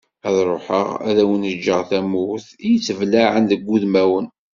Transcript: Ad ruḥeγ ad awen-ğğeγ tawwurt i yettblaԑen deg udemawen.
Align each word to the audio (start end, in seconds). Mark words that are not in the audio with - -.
Ad 0.27 0.37
ruḥeγ 0.47 0.87
ad 1.09 1.17
awen-ğğeγ 1.23 1.65
tawwurt 1.89 2.47
i 2.65 2.67
yettblaԑen 2.73 3.43
deg 3.51 3.61
udemawen. 3.73 4.27